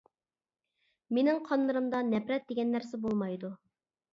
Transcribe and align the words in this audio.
مېنىڭ 1.17 1.37
قانلىرىمدا 1.49 2.01
نەپرەت 2.09 2.49
دېگەن 2.53 2.75
نەرسە 2.77 3.05
بولمايدۇ. 3.05 3.53